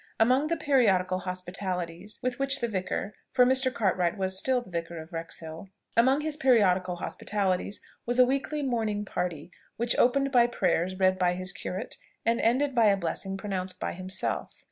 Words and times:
Among 0.19 0.47
the 0.47 0.57
periodical 0.57 1.19
hospitalities 1.19 2.19
with 2.23 2.39
which 2.39 2.59
the 2.59 2.67
vicar, 2.67 3.13
for 3.33 3.45
Mr. 3.45 3.71
Cartwright 3.71 4.17
was 4.17 4.35
still 4.35 4.61
Vicar 4.61 4.97
of 4.97 5.13
Wrexhill, 5.13 5.69
among 5.95 6.21
his 6.21 6.35
periodical 6.37 6.95
hospitalities 6.95 7.81
was 8.07 8.17
a 8.17 8.25
weekly 8.25 8.63
morning 8.63 9.05
party, 9.05 9.51
which 9.77 9.95
opened 9.97 10.31
by 10.31 10.47
prayers 10.47 10.95
read 10.97 11.19
by 11.19 11.35
his 11.35 11.51
curate, 11.53 11.97
and 12.25 12.41
ended 12.41 12.73
by 12.73 12.85
a 12.85 12.97
blessing 12.97 13.37
pronounced 13.37 13.79
by 13.79 13.93
himself. 13.93 14.49